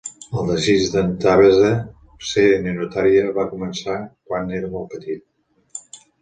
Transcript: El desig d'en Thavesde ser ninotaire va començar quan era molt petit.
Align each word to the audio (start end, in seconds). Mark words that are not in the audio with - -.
El 0.41 0.47
desig 0.51 0.85
d'en 0.93 1.11
Thavesde 1.25 1.69
ser 2.29 2.45
ninotaire 2.63 3.29
va 3.37 3.45
començar 3.53 3.99
quan 4.31 4.51
era 4.63 4.73
molt 4.73 4.91
petit. 4.97 5.93